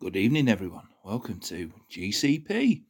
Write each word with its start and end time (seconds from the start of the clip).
Good 0.00 0.16
evening, 0.16 0.48
everyone. 0.48 0.88
Welcome 1.04 1.40
to 1.40 1.74
GCP. 1.90 2.84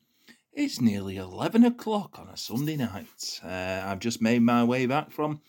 It's 0.53 0.81
nearly 0.81 1.17
11 1.17 1.65
o'clock 1.65 2.21
on 2.21 2.29
a 2.29 2.37
Sunday 2.37 2.77
night. 2.77 3.41
Uh, 3.45 3.83
I've 3.85 3.99
just 3.99 4.23
made 4.23 4.43
my 4.43 4.63
way 4.63 4.87
back 4.87 5.11
from 5.11 5.41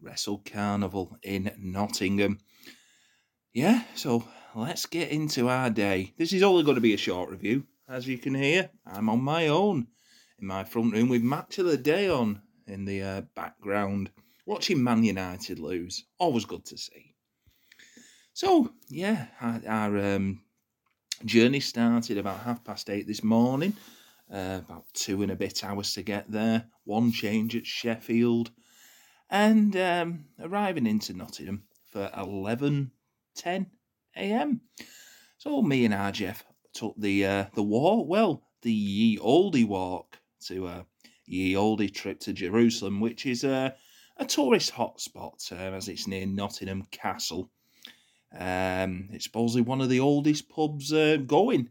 Wrestle 0.00 0.42
Carnival 0.42 1.18
in 1.22 1.52
Nottingham. 1.58 2.38
Yeah, 3.52 3.82
so 3.94 4.26
let's 4.54 4.86
get 4.86 5.10
into 5.10 5.50
our 5.50 5.68
day. 5.68 6.14
This 6.16 6.32
is 6.32 6.42
only 6.42 6.62
going 6.62 6.76
to 6.76 6.80
be 6.80 6.94
a 6.94 6.96
short 6.96 7.28
review. 7.28 7.64
As 7.86 8.08
you 8.08 8.16
can 8.16 8.34
hear, 8.34 8.70
I'm 8.86 9.10
on 9.10 9.20
my 9.20 9.48
own 9.48 9.88
in 10.40 10.46
my 10.46 10.64
front 10.64 10.94
room 10.94 11.10
with 11.10 11.22
Match 11.22 11.58
of 11.58 11.66
the 11.66 11.76
Day 11.76 12.08
on 12.08 12.40
in 12.66 12.86
the 12.86 13.02
uh, 13.02 13.20
background, 13.34 14.08
watching 14.46 14.82
Man 14.82 15.04
United 15.04 15.58
lose. 15.58 16.06
Always 16.18 16.46
good 16.46 16.64
to 16.64 16.78
see. 16.78 17.14
So, 18.32 18.72
yeah, 18.88 19.26
our, 19.42 19.60
our 19.68 20.14
um, 20.14 20.40
journey 21.26 21.60
started 21.60 22.18
about 22.18 22.40
half 22.40 22.64
past 22.64 22.90
eight 22.90 23.06
this 23.06 23.22
morning. 23.22 23.74
Uh, 24.32 24.60
about 24.64 24.86
two 24.94 25.22
and 25.22 25.30
a 25.30 25.36
bit 25.36 25.62
hours 25.62 25.92
to 25.92 26.02
get 26.02 26.30
there. 26.30 26.64
One 26.84 27.12
change 27.12 27.54
at 27.54 27.66
Sheffield, 27.66 28.50
and 29.28 29.76
um, 29.76 30.24
arriving 30.40 30.86
into 30.86 31.12
Nottingham 31.12 31.64
for 31.90 32.10
eleven 32.16 32.92
ten 33.34 33.66
a.m. 34.16 34.62
So 35.36 35.60
me 35.60 35.84
and 35.84 35.92
RJF 35.92 36.42
took 36.72 36.94
the 36.96 37.26
uh, 37.26 37.44
the 37.54 37.62
walk, 37.62 38.08
well, 38.08 38.42
the 38.62 38.72
Ye 38.72 39.18
Oldie 39.18 39.66
walk 39.66 40.18
to 40.46 40.66
uh, 40.66 40.82
Ye 41.26 41.54
Oldie 41.54 41.92
trip 41.92 42.20
to 42.20 42.32
Jerusalem, 42.32 43.00
which 43.00 43.26
is 43.26 43.44
a 43.44 43.74
a 44.16 44.24
tourist 44.24 44.72
hotspot 44.72 45.52
uh, 45.52 45.74
as 45.74 45.88
it's 45.88 46.06
near 46.06 46.26
Nottingham 46.26 46.84
Castle. 46.90 47.50
Um, 48.38 49.08
it's 49.12 49.24
supposedly 49.24 49.62
one 49.62 49.80
of 49.80 49.88
the 49.88 50.00
oldest 50.00 50.48
pubs 50.48 50.92
uh, 50.92 51.18
going, 51.18 51.68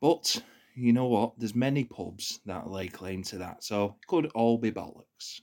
but 0.00 0.40
you 0.76 0.92
know 0.92 1.06
what? 1.06 1.38
There's 1.38 1.54
many 1.54 1.84
pubs 1.84 2.40
that 2.46 2.70
lay 2.70 2.88
claim 2.88 3.22
to 3.24 3.38
that, 3.38 3.64
so 3.64 3.96
it 4.00 4.06
could 4.06 4.26
all 4.34 4.58
be 4.58 4.70
bollocks. 4.70 5.40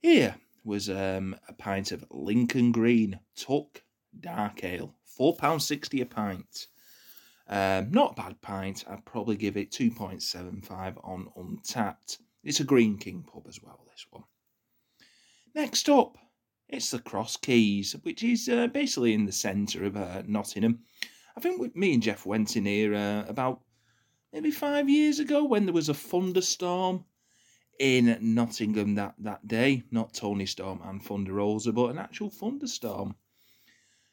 Here 0.00 0.36
was 0.62 0.90
um, 0.90 1.36
a 1.48 1.52
pint 1.54 1.92
of 1.92 2.04
Lincoln 2.10 2.70
Green 2.70 3.18
Tuck 3.34 3.82
Dark 4.20 4.62
Ale, 4.62 4.94
four 5.04 5.36
pound 5.36 5.62
sixty 5.62 6.00
a 6.02 6.06
pint. 6.06 6.66
Um, 7.48 7.90
not 7.92 8.12
a 8.12 8.22
bad 8.22 8.42
pint. 8.42 8.84
I'd 8.88 9.04
probably 9.04 9.36
give 9.36 9.56
it 9.56 9.70
two 9.70 9.90
point 9.90 10.22
seven 10.22 10.60
five 10.60 10.98
on 11.02 11.28
Untappd. 11.36 12.18
It's 12.44 12.60
a 12.60 12.64
Greene 12.64 12.98
King 12.98 13.24
pub 13.26 13.46
as 13.48 13.62
well. 13.62 13.84
This 13.88 14.06
one. 14.10 14.24
Next 15.54 15.88
up, 15.88 16.18
it's 16.68 16.90
the 16.90 16.98
Cross 16.98 17.38
Keys, 17.38 17.94
which 18.02 18.22
is 18.22 18.48
uh, 18.48 18.66
basically 18.66 19.14
in 19.14 19.26
the 19.26 19.32
centre 19.32 19.84
of 19.84 19.96
uh, 19.96 20.22
Nottingham. 20.26 20.80
I 21.36 21.40
think 21.40 21.60
we, 21.60 21.70
me 21.74 21.94
and 21.94 22.02
Jeff 22.02 22.26
went 22.26 22.56
in 22.56 22.66
here 22.66 22.94
uh, 22.94 23.24
about 23.28 23.60
maybe 24.32 24.50
five 24.50 24.88
years 24.88 25.20
ago 25.20 25.44
when 25.44 25.66
there 25.66 25.74
was 25.74 25.88
a 25.88 25.94
thunderstorm 25.94 27.04
in 27.78 28.18
Nottingham 28.20 28.94
that, 28.96 29.14
that 29.18 29.46
day. 29.46 29.84
Not 29.90 30.14
Tony 30.14 30.46
Storm 30.46 30.80
and 30.82 31.02
Thunder 31.02 31.34
Rosa, 31.34 31.72
but 31.72 31.90
an 31.90 31.98
actual 31.98 32.30
thunderstorm. 32.30 33.14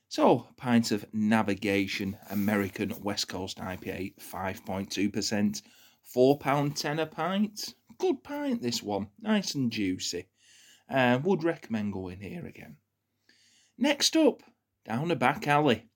So, 0.09 0.48
pint 0.58 0.92
of 0.92 1.06
Navigation 1.12 2.18
American 2.30 2.94
West 3.02 3.30
Coast 3.30 3.58
IPA, 3.58 4.14
5.2%, 4.20 5.62
£4.10 6.16 7.02
a 7.02 7.06
pint. 7.08 7.74
Good 7.98 8.24
pint, 8.24 8.62
this 8.62 8.84
one. 8.84 9.08
Nice 9.20 9.56
and 9.56 9.72
juicy. 9.72 10.28
Uh, 10.89 11.20
would 11.23 11.44
recommend 11.44 11.94
going 11.94 12.20
here 12.20 12.45
again. 12.45 12.78
Next 13.78 14.16
up, 14.16 14.44
down 14.86 15.12
a 15.12 15.16
back 15.16 15.48
alley, 15.48 15.88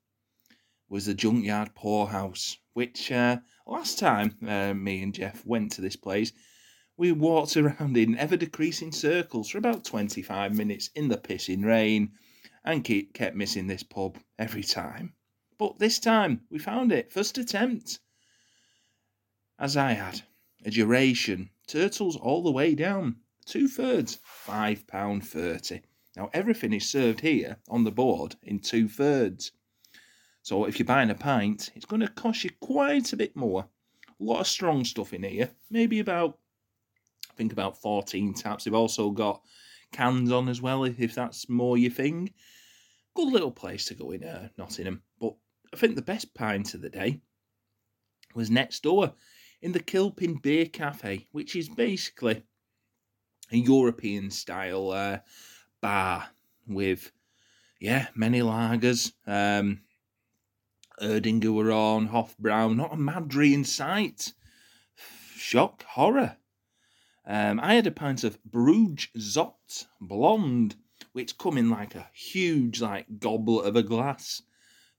was 0.89 1.05
the 1.05 1.13
Junkyard 1.13 1.75
Poorhouse, 1.75 2.57
which 2.73 3.11
uh, 3.11 3.37
last 3.65 3.99
time 3.99 4.37
uh, 4.47 4.73
me 4.73 5.03
and 5.03 5.13
Jeff 5.13 5.45
went 5.45 5.71
to 5.73 5.81
this 5.81 5.95
place, 5.95 6.31
we 6.95 7.11
walked 7.11 7.55
around 7.57 7.97
in 7.97 8.17
ever 8.17 8.37
decreasing 8.37 8.91
circles 8.91 9.49
for 9.49 9.57
about 9.57 9.83
25 9.85 10.55
minutes 10.55 10.89
in 10.95 11.09
the 11.09 11.17
pissing 11.17 11.63
rain 11.63 12.13
and 12.63 12.83
keep, 12.83 13.13
kept 13.13 13.35
missing 13.35 13.67
this 13.67 13.83
pub 13.83 14.17
every 14.39 14.63
time. 14.63 15.13
But 15.57 15.79
this 15.79 15.99
time 15.99 16.41
we 16.49 16.59
found 16.59 16.91
it, 16.91 17.11
first 17.11 17.37
attempt. 17.37 17.99
As 19.59 19.75
I 19.75 19.93
had, 19.93 20.21
a 20.65 20.71
duration, 20.71 21.49
turtles 21.67 22.15
all 22.15 22.43
the 22.43 22.51
way 22.51 22.75
down, 22.75 23.17
two 23.47 23.67
thirds, 23.67 24.19
£5.30. 24.45 25.81
Now, 26.15 26.29
everything 26.33 26.73
is 26.73 26.87
served 26.87 27.21
here 27.21 27.57
on 27.69 27.83
the 27.83 27.91
board 27.91 28.35
in 28.43 28.59
two 28.59 28.87
thirds. 28.87 29.51
So, 30.43 30.65
if 30.65 30.79
you're 30.79 30.85
buying 30.85 31.09
a 31.09 31.15
pint, 31.15 31.71
it's 31.75 31.85
going 31.85 32.01
to 32.01 32.07
cost 32.07 32.43
you 32.43 32.51
quite 32.59 33.13
a 33.13 33.17
bit 33.17 33.35
more. 33.35 33.67
A 34.19 34.23
lot 34.23 34.41
of 34.41 34.47
strong 34.47 34.83
stuff 34.83 35.13
in 35.13 35.23
here, 35.23 35.49
maybe 35.69 35.99
about, 35.99 36.37
I 37.29 37.33
think 37.35 37.53
about 37.53 37.81
14 37.81 38.33
taps. 38.33 38.63
They've 38.63 38.73
also 38.73 39.11
got 39.11 39.41
cans 39.91 40.31
on 40.31 40.49
as 40.49 40.61
well, 40.61 40.83
if 40.83 41.13
that's 41.13 41.49
more 41.49 41.77
your 41.77 41.91
thing. 41.91 42.33
Good 43.15 43.31
little 43.31 43.51
place 43.51 43.85
to 43.85 43.93
go 43.93 44.11
in 44.11 44.23
uh, 44.23 44.49
Nottingham. 44.57 45.01
But 45.19 45.35
I 45.73 45.77
think 45.77 45.95
the 45.95 46.01
best 46.01 46.33
pint 46.33 46.73
of 46.73 46.81
the 46.81 46.89
day 46.89 47.21
was 48.33 48.49
next 48.49 48.83
door 48.83 49.13
in 49.61 49.71
the 49.71 49.79
Kilpin 49.79 50.41
Beer 50.41 50.65
Cafe, 50.65 51.27
which 51.31 51.55
is 51.55 51.69
basically 51.69 52.43
a 53.51 53.57
European 53.57 54.31
style 54.31 54.91
uh, 54.91 55.19
bar 55.81 56.29
with, 56.67 57.11
yeah, 57.79 58.07
many 58.15 58.41
lagers. 58.41 59.11
Um, 59.25 59.81
Erdinger 61.01 61.53
were 61.53 61.71
on, 61.71 62.09
Hofbrau, 62.09 62.75
not 62.75 62.93
a 62.93 62.97
Madri 62.97 63.53
in 63.53 63.63
sight. 63.63 64.33
Shock, 65.35 65.83
horror. 65.83 66.37
Um, 67.25 67.59
I 67.59 67.73
had 67.73 67.87
a 67.87 67.91
pint 67.91 68.23
of 68.23 68.39
Brugse 68.49 69.07
Zot 69.17 69.85
Blonde, 70.01 70.75
which 71.11 71.37
come 71.37 71.57
in 71.57 71.69
like 71.69 71.93
a 71.93 72.09
huge 72.13 72.81
like 72.81 73.05
goblet 73.19 73.65
of 73.65 73.75
a 73.75 73.83
glass. 73.83 74.41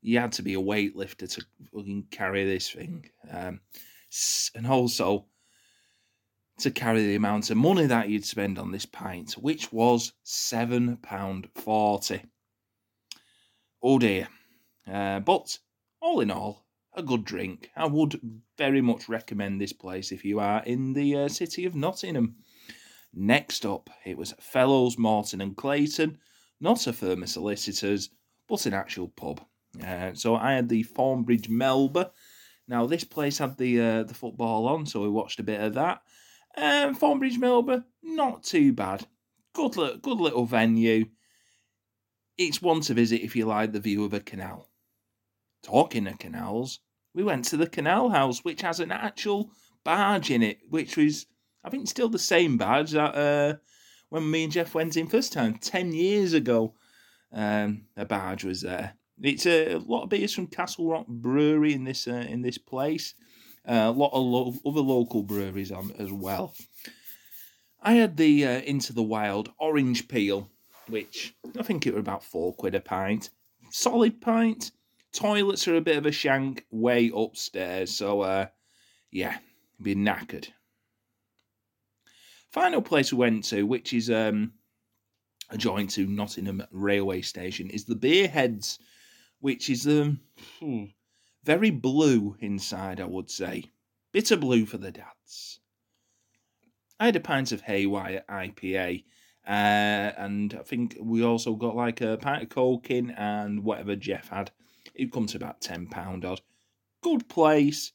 You 0.02 0.18
had 0.18 0.32
to 0.32 0.42
be 0.42 0.54
a 0.54 0.60
weightlifter 0.60 1.28
to 1.34 1.44
fucking 1.72 2.06
carry 2.10 2.44
this 2.44 2.70
thing. 2.70 3.10
Um, 3.30 3.60
and 4.54 4.66
also, 4.66 5.26
to 6.58 6.70
carry 6.70 7.04
the 7.04 7.14
amount 7.14 7.50
of 7.50 7.56
money 7.56 7.86
that 7.86 8.08
you'd 8.08 8.24
spend 8.24 8.58
on 8.58 8.72
this 8.72 8.86
pint, 8.86 9.32
which 9.34 9.72
was 9.72 10.12
£7.40. 10.24 12.22
Oh 13.82 13.98
dear. 13.98 14.28
Uh, 14.90 15.20
but 15.20 15.58
all 16.00 16.20
in 16.20 16.30
all, 16.30 16.66
a 16.94 17.02
good 17.02 17.24
drink. 17.24 17.70
I 17.76 17.86
would 17.86 18.20
very 18.56 18.80
much 18.80 19.08
recommend 19.08 19.60
this 19.60 19.72
place 19.72 20.10
if 20.10 20.24
you 20.24 20.40
are 20.40 20.62
in 20.64 20.94
the 20.94 21.16
uh, 21.16 21.28
city 21.28 21.64
of 21.64 21.74
Nottingham. 21.74 22.36
Next 23.14 23.64
up, 23.64 23.88
it 24.04 24.18
was 24.18 24.34
Fellows 24.40 24.98
Morton 24.98 25.40
and 25.40 25.56
Clayton, 25.56 26.18
not 26.60 26.86
a 26.86 26.92
firm 26.92 27.22
of 27.22 27.28
solicitors, 27.28 28.10
but 28.48 28.66
an 28.66 28.74
actual 28.74 29.08
pub. 29.08 29.40
Uh, 29.84 30.12
so 30.14 30.34
I 30.34 30.52
had 30.52 30.68
the 30.68 30.82
Thornbridge 30.82 31.48
Melba. 31.48 32.10
Now 32.66 32.86
this 32.86 33.04
place 33.04 33.38
had 33.38 33.56
the 33.56 33.80
uh, 33.80 34.02
the 34.02 34.14
football 34.14 34.66
on, 34.66 34.86
so 34.86 35.02
we 35.02 35.08
watched 35.08 35.40
a 35.40 35.44
bit 35.44 35.60
of 35.60 35.74
that. 35.74 36.02
Um, 36.56 36.94
Thornbridge 36.94 37.38
Melba, 37.38 37.84
not 38.02 38.42
too 38.42 38.72
bad. 38.72 39.06
Good, 39.52 39.76
look, 39.76 40.02
good 40.02 40.18
little 40.18 40.44
venue. 40.44 41.06
It's 42.36 42.62
one 42.62 42.80
to 42.82 42.94
visit 42.94 43.22
if 43.22 43.34
you 43.34 43.46
like 43.46 43.72
the 43.72 43.80
view 43.80 44.04
of 44.04 44.14
a 44.14 44.20
canal. 44.20 44.68
Talking 45.62 46.06
of 46.06 46.18
canals, 46.18 46.80
we 47.14 47.24
went 47.24 47.44
to 47.46 47.56
the 47.56 47.66
Canal 47.66 48.10
House, 48.10 48.44
which 48.44 48.62
has 48.62 48.78
an 48.78 48.92
actual 48.92 49.50
barge 49.84 50.30
in 50.30 50.42
it, 50.42 50.60
which 50.68 50.96
was, 50.96 51.26
I 51.64 51.70
think, 51.70 51.88
still 51.88 52.08
the 52.08 52.18
same 52.18 52.56
barge 52.56 52.92
that 52.92 53.14
uh, 53.14 53.56
when 54.08 54.30
me 54.30 54.44
and 54.44 54.52
Jeff 54.52 54.74
went 54.74 54.96
in 54.96 55.08
first 55.08 55.32
time, 55.32 55.58
10 55.58 55.92
years 55.92 56.32
ago. 56.32 56.74
Um, 57.32 57.86
a 57.96 58.06
barge 58.06 58.44
was 58.44 58.62
there. 58.62 58.94
It's 59.20 59.46
a, 59.46 59.74
a 59.74 59.78
lot 59.78 60.04
of 60.04 60.08
beers 60.10 60.32
from 60.32 60.46
Castle 60.46 60.88
Rock 60.88 61.06
Brewery 61.08 61.74
in 61.74 61.84
this 61.84 62.06
uh, 62.06 62.24
in 62.28 62.40
this 62.40 62.56
place. 62.56 63.14
A 63.68 63.90
lot 63.90 64.12
of 64.14 64.24
lo- 64.24 64.54
other 64.64 64.80
local 64.80 65.22
breweries 65.22 65.70
on 65.70 65.92
as 65.98 66.10
well. 66.10 66.54
I 67.82 67.92
had 67.94 68.16
the 68.16 68.46
uh, 68.46 68.60
Into 68.60 68.92
the 68.92 69.02
Wild 69.02 69.52
orange 69.58 70.08
peel, 70.08 70.50
which 70.88 71.36
I 71.58 71.62
think 71.62 71.86
it 71.86 71.94
was 71.94 72.00
about 72.00 72.24
four 72.24 72.54
quid 72.54 72.74
a 72.74 72.80
pint. 72.80 73.30
Solid 73.70 74.20
pint. 74.20 74.72
Toilets 75.12 75.68
are 75.68 75.76
a 75.76 75.82
bit 75.82 75.98
of 75.98 76.06
a 76.06 76.12
shank 76.12 76.64
way 76.70 77.10
upstairs, 77.14 77.94
so 77.94 78.22
uh, 78.22 78.46
yeah, 79.10 79.36
be 79.82 79.94
knackered. 79.94 80.48
Final 82.50 82.80
place 82.82 83.12
we 83.12 83.18
went 83.18 83.44
to, 83.44 83.64
which 83.64 83.92
is 83.92 84.10
um, 84.10 84.52
adjoined 85.50 85.90
to 85.90 86.06
Nottingham 86.06 86.62
railway 86.72 87.20
station, 87.20 87.68
is 87.70 87.84
the 87.84 87.94
Beerheads, 87.94 88.78
which 89.40 89.70
is 89.70 89.86
um, 89.86 90.20
hmm, 90.58 90.84
very 91.48 91.70
blue 91.70 92.36
inside, 92.40 93.00
I 93.00 93.06
would 93.06 93.30
say. 93.30 93.64
Bitter 94.12 94.36
blue 94.36 94.66
for 94.66 94.76
the 94.76 94.92
dads. 94.92 95.60
I 97.00 97.06
had 97.06 97.16
a 97.16 97.20
pint 97.20 97.52
of 97.52 97.62
Haywire 97.62 98.22
IPA, 98.28 99.04
uh, 99.46 100.12
and 100.18 100.52
I 100.52 100.62
think 100.62 100.98
we 101.00 101.24
also 101.24 101.54
got 101.54 101.74
like 101.74 102.02
a 102.02 102.18
pint 102.18 102.42
of 102.42 102.48
Coke 102.50 102.90
in 102.90 103.12
and 103.12 103.64
whatever 103.64 103.96
Jeff 103.96 104.28
had. 104.28 104.50
It 104.94 105.10
comes 105.10 105.32
to 105.32 105.38
about 105.38 105.62
£10 105.62 106.22
odd. 106.22 106.42
Good 107.02 107.30
place. 107.30 107.92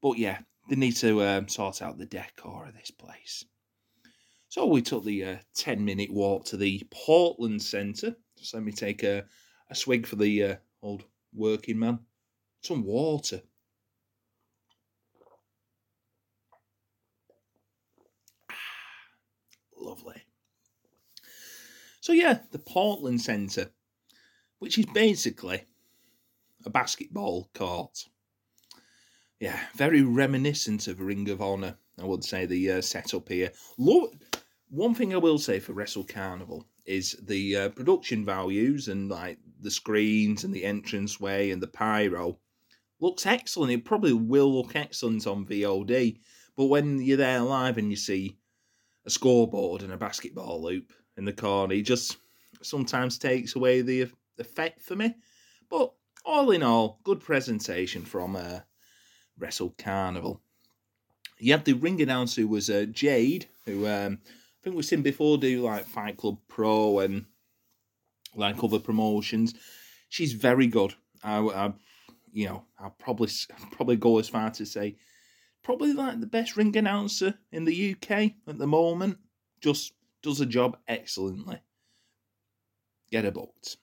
But 0.00 0.16
yeah, 0.18 0.38
they 0.70 0.76
need 0.76 0.94
to 0.98 1.24
um, 1.24 1.48
sort 1.48 1.82
out 1.82 1.98
the 1.98 2.06
decor 2.06 2.66
of 2.68 2.74
this 2.76 2.92
place. 2.92 3.44
So 4.48 4.64
we 4.64 4.80
took 4.80 5.04
the 5.04 5.24
uh, 5.24 5.36
10 5.56 5.84
minute 5.84 6.12
walk 6.12 6.44
to 6.46 6.56
the 6.56 6.86
Portland 6.92 7.60
Centre. 7.60 8.14
Just 8.38 8.54
let 8.54 8.62
me 8.62 8.70
take 8.70 9.02
a, 9.02 9.24
a 9.70 9.74
swig 9.74 10.06
for 10.06 10.14
the 10.14 10.44
uh, 10.44 10.56
old 10.82 11.02
working 11.34 11.80
man. 11.80 11.98
Some 12.66 12.82
water. 12.82 13.42
Lovely. 19.80 20.20
So 22.00 22.12
yeah, 22.12 22.40
the 22.50 22.58
Portland 22.58 23.20
Centre, 23.20 23.70
which 24.58 24.78
is 24.78 24.86
basically 24.86 25.62
a 26.64 26.70
basketball 26.70 27.48
court. 27.54 28.06
Yeah, 29.38 29.60
very 29.76 30.02
reminiscent 30.02 30.88
of 30.88 30.98
Ring 31.00 31.30
of 31.30 31.40
Honor. 31.40 31.76
I 32.02 32.04
would 32.04 32.24
say 32.24 32.46
the 32.46 32.72
uh, 32.72 32.80
setup 32.80 33.28
here. 33.28 33.52
One 33.76 34.92
thing 34.96 35.14
I 35.14 35.18
will 35.18 35.38
say 35.38 35.60
for 35.60 35.72
Wrestle 35.72 36.02
Carnival 36.02 36.66
is 36.84 37.16
the 37.22 37.56
uh, 37.56 37.68
production 37.68 38.24
values 38.24 38.88
and 38.88 39.08
like 39.08 39.38
the 39.60 39.70
screens 39.70 40.42
and 40.42 40.52
the 40.52 40.64
entranceway 40.64 41.52
and 41.52 41.62
the 41.62 41.68
pyro 41.68 42.40
looks 43.00 43.26
excellent. 43.26 43.72
It 43.72 43.84
probably 43.84 44.12
will 44.12 44.54
look 44.54 44.74
excellent 44.74 45.26
on 45.26 45.46
VOD, 45.46 46.18
but 46.56 46.66
when 46.66 47.00
you're 47.00 47.16
there 47.16 47.40
live 47.40 47.78
and 47.78 47.90
you 47.90 47.96
see 47.96 48.36
a 49.04 49.10
scoreboard 49.10 49.82
and 49.82 49.92
a 49.92 49.96
basketball 49.96 50.62
loop 50.62 50.92
in 51.16 51.24
the 51.24 51.32
corner, 51.32 51.74
it 51.74 51.82
just 51.82 52.16
sometimes 52.62 53.18
takes 53.18 53.54
away 53.54 53.82
the 53.82 54.08
effect 54.38 54.82
for 54.82 54.96
me. 54.96 55.14
But 55.68 55.92
all 56.24 56.50
in 56.50 56.62
all, 56.62 57.00
good 57.04 57.20
presentation 57.20 58.04
from 58.04 58.36
uh, 58.36 58.60
Wrestle 59.38 59.74
Carnival. 59.78 60.40
You 61.38 61.52
had 61.52 61.64
the 61.64 61.74
ring 61.74 62.00
announcer 62.00 62.40
who 62.42 62.48
was 62.48 62.70
uh, 62.70 62.86
Jade, 62.90 63.46
who 63.66 63.86
um, 63.86 64.18
I 64.24 64.64
think 64.64 64.76
we've 64.76 64.84
seen 64.84 65.02
before 65.02 65.38
do 65.38 65.62
like 65.62 65.84
Fight 65.84 66.16
Club 66.16 66.38
Pro 66.48 67.00
and 67.00 67.26
like 68.34 68.62
other 68.62 68.78
promotions. 68.78 69.54
She's 70.08 70.32
very 70.32 70.66
good. 70.66 70.94
I, 71.22 71.38
I 71.38 71.72
you 72.36 72.46
know, 72.46 72.64
I'll 72.78 72.94
probably 72.98 73.30
probably 73.72 73.96
go 73.96 74.18
as 74.18 74.28
far 74.28 74.50
to 74.50 74.66
say 74.66 74.96
probably 75.64 75.94
like 75.94 76.20
the 76.20 76.26
best 76.26 76.56
ring 76.56 76.76
announcer 76.76 77.34
in 77.50 77.64
the 77.64 77.94
UK 77.94 78.32
at 78.46 78.58
the 78.58 78.66
moment. 78.66 79.16
Just 79.62 79.94
does 80.22 80.38
the 80.38 80.46
job 80.46 80.76
excellently. 80.86 81.58
Get 83.10 83.24
a 83.24 83.32
booked. 83.32 83.78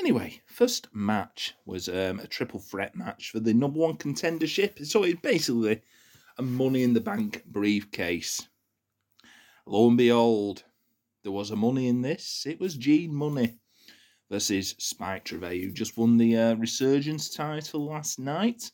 Anyway, 0.00 0.40
first 0.46 0.88
match 0.92 1.54
was 1.64 1.88
um, 1.88 2.18
a 2.18 2.26
triple 2.26 2.58
threat 2.58 2.96
match 2.96 3.30
for 3.30 3.38
the 3.38 3.54
number 3.54 3.78
one 3.78 3.96
contendership. 3.96 4.84
So 4.84 5.04
it's 5.04 5.20
basically 5.20 5.82
a 6.38 6.42
money 6.42 6.82
in 6.82 6.92
the 6.92 7.00
bank 7.00 7.44
briefcase. 7.46 8.48
Lo 9.64 9.86
and 9.86 9.96
behold, 9.96 10.64
there 11.22 11.30
was 11.30 11.52
a 11.52 11.56
money 11.56 11.86
in 11.86 12.02
this. 12.02 12.46
It 12.46 12.58
was 12.58 12.74
Gene 12.74 13.14
Munny 13.14 13.59
versus 14.30 14.74
Spike 14.78 15.24
Trivet, 15.24 15.62
who 15.62 15.70
just 15.70 15.96
won 15.96 16.16
the 16.16 16.36
uh, 16.36 16.54
Resurgence 16.54 17.30
title 17.30 17.86
last 17.86 18.18
night, 18.18 18.70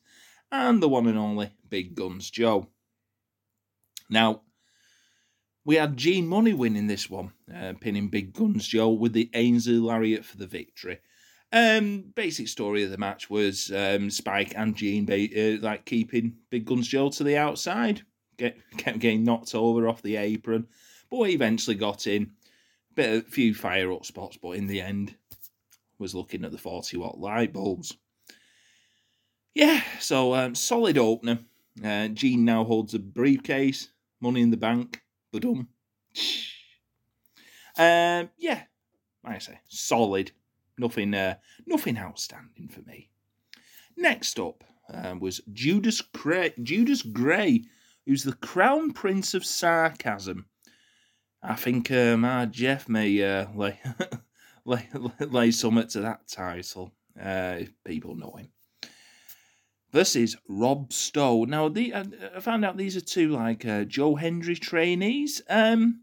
and 0.52 0.82
the 0.82 0.88
one 0.88 1.06
and 1.06 1.18
only 1.18 1.50
Big 1.68 1.94
Guns 1.94 2.30
Joe. 2.30 2.68
Now, 4.08 4.42
we 5.64 5.74
had 5.74 5.96
Gene 5.96 6.28
Munny 6.28 6.52
winning 6.52 6.86
this 6.86 7.10
one, 7.10 7.32
uh, 7.52 7.72
pinning 7.80 8.08
Big 8.08 8.32
Guns 8.32 8.68
Joe 8.68 8.90
with 8.90 9.12
the 9.12 9.28
Ainsley 9.34 9.78
Lariat 9.78 10.24
for 10.24 10.36
the 10.36 10.46
victory. 10.46 11.00
Um, 11.52 12.12
basic 12.14 12.48
story 12.48 12.84
of 12.84 12.90
the 12.90 12.98
match 12.98 13.30
was 13.30 13.72
um, 13.72 14.10
Spike 14.10 14.52
and 14.56 14.76
Gene 14.76 15.10
uh, 15.10 15.64
like 15.64 15.84
keeping 15.84 16.36
Big 16.50 16.66
Guns 16.66 16.86
Joe 16.86 17.08
to 17.10 17.24
the 17.24 17.36
outside, 17.36 18.02
get 18.36 18.58
kept 18.76 18.98
getting 18.98 19.24
knocked 19.24 19.54
over 19.54 19.88
off 19.88 20.02
the 20.02 20.16
apron, 20.16 20.68
but 21.10 21.30
eventually 21.30 21.76
got 21.76 22.06
in. 22.06 22.32
Bit 22.94 23.14
of 23.14 23.26
a 23.26 23.30
few 23.30 23.54
fire 23.54 23.92
up 23.92 24.06
spots, 24.06 24.38
but 24.40 24.52
in 24.52 24.66
the 24.66 24.80
end, 24.80 25.14
was 25.98 26.14
looking 26.14 26.44
at 26.44 26.52
the 26.52 26.58
forty 26.58 26.96
watt 26.96 27.18
light 27.18 27.52
bulbs. 27.52 27.96
Yeah, 29.54 29.82
so 30.00 30.34
um, 30.34 30.54
solid 30.54 30.98
opener. 30.98 31.40
Uh, 31.82 32.08
Gene 32.08 32.44
now 32.44 32.64
holds 32.64 32.94
a 32.94 32.98
briefcase, 32.98 33.88
money 34.20 34.40
in 34.42 34.50
the 34.50 34.56
bank, 34.56 35.02
but 35.32 35.44
um, 35.44 35.68
um, 37.78 38.30
yeah, 38.38 38.62
like 39.24 39.36
I 39.36 39.38
say, 39.38 39.60
solid 39.68 40.32
Nothing, 40.78 41.14
uh, 41.14 41.36
nothing 41.66 41.96
outstanding 41.96 42.68
for 42.68 42.82
me. 42.82 43.08
Next 43.96 44.38
up 44.38 44.62
uh, 44.92 45.14
was 45.18 45.40
Judas 45.52 46.02
Gray, 46.02 46.52
Judas 46.62 47.02
Gray, 47.02 47.64
who's 48.04 48.24
the 48.24 48.34
crown 48.34 48.92
prince 48.92 49.32
of 49.32 49.44
sarcasm. 49.44 50.46
I 51.42 51.54
think 51.54 51.90
um, 51.90 52.24
our 52.24 52.46
Jeff 52.46 52.88
may 52.88 53.22
uh, 53.22 53.46
lay, 53.54 53.80
lay, 54.66 54.88
lay 55.20 55.50
to 55.50 56.00
that 56.00 56.28
title 56.28 56.92
uh, 57.18 57.56
if 57.60 57.72
people 57.84 58.14
know 58.14 58.36
him. 58.36 58.48
Versus 59.92 60.36
Rob 60.48 60.92
Stowe. 60.92 61.44
Now, 61.44 61.68
the, 61.68 61.94
uh, 61.94 62.04
I 62.36 62.40
found 62.40 62.64
out 62.64 62.76
these 62.76 62.96
are 62.96 63.00
two 63.00 63.30
like 63.30 63.64
uh, 63.64 63.84
Joe 63.84 64.16
Hendry 64.16 64.56
trainees. 64.56 65.40
Um, 65.48 66.02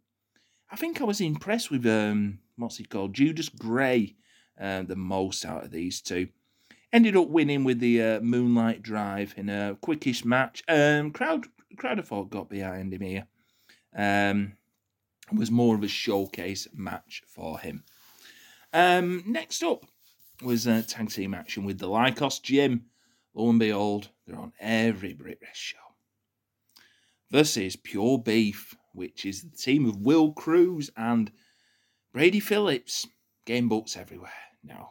I 0.71 0.75
think 0.75 1.00
I 1.00 1.04
was 1.04 1.21
impressed 1.21 1.69
with 1.69 1.86
um, 1.86 2.39
what's 2.56 2.77
he 2.77 2.86
called, 2.86 3.13
Judas 3.13 3.50
Gray 3.50 4.15
uh, 4.60 4.83
the 4.83 4.95
most 4.95 5.45
out 5.45 5.66
of 5.66 5.71
these 5.71 6.01
two. 6.01 6.30
Ended 6.92 7.16
up 7.16 7.27
winning 7.27 7.63
with 7.63 7.80
the 7.80 8.01
uh, 8.01 8.19
Moonlight 8.21 8.81
Drive 8.81 9.33
in 9.38 9.50
a 9.50 9.77
quickish 9.81 10.24
match. 10.24 10.63
Um, 10.68 11.12
crowd 11.12 11.48
crowd 11.75 12.06
thought 12.06 12.30
got 12.30 12.50
behind 12.50 12.94
him 12.94 13.01
here. 13.01 13.27
Um, 13.95 14.54
was 15.31 15.50
more 15.50 15.75
of 15.75 15.83
a 15.83 15.88
showcase 15.88 16.68
match 16.74 17.24
for 17.27 17.59
him. 17.59 17.83
Um, 18.73 19.23
next 19.27 19.63
up 19.63 19.85
was 20.41 20.65
a 20.65 20.81
tag 20.81 21.09
team 21.09 21.33
action 21.33 21.63
with 21.63 21.77
the 21.77 21.87
Lykos 21.87 22.41
Gym. 22.41 22.85
Lo 23.35 23.49
and 23.49 23.59
behold, 23.59 24.09
they're 24.25 24.37
on 24.37 24.53
every 24.59 25.13
BritWres 25.13 25.53
show. 25.53 25.77
Versus 27.31 27.75
Pure 27.75 28.19
Beef, 28.19 28.75
which 28.93 29.25
is 29.25 29.43
the 29.43 29.57
team 29.57 29.87
of 29.87 29.97
Will 30.01 30.33
Cruz 30.33 30.89
and 30.97 31.31
Brady 32.13 32.39
Phillips. 32.39 33.07
Game 33.45 33.67
books 33.67 33.97
everywhere 33.97 34.31
now. 34.63 34.89